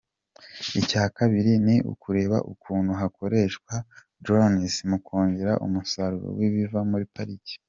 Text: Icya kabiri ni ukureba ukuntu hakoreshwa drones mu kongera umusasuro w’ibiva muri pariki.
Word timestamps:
Icya 0.79 1.03
kabiri 1.17 1.51
ni 1.65 1.75
ukureba 1.93 2.37
ukuntu 2.53 2.91
hakoreshwa 3.01 3.73
drones 4.23 4.73
mu 4.89 4.97
kongera 5.05 5.53
umusasuro 5.65 6.27
w’ibiva 6.37 6.81
muri 6.91 7.05
pariki. 7.15 7.55